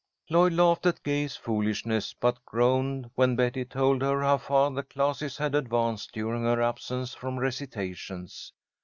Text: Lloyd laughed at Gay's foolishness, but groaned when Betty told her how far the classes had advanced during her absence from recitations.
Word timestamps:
Lloyd 0.31 0.53
laughed 0.53 0.87
at 0.87 1.03
Gay's 1.03 1.35
foolishness, 1.35 2.11
but 2.19 2.43
groaned 2.43 3.11
when 3.13 3.35
Betty 3.35 3.63
told 3.65 4.01
her 4.01 4.23
how 4.23 4.39
far 4.39 4.71
the 4.71 4.81
classes 4.81 5.37
had 5.37 5.53
advanced 5.53 6.11
during 6.11 6.41
her 6.41 6.59
absence 6.59 7.13
from 7.13 7.37
recitations. 7.39 8.51